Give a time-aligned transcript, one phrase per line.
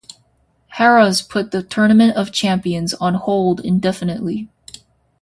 [0.79, 4.49] Harrah's put the Tournament of Champions on hold indefinitely.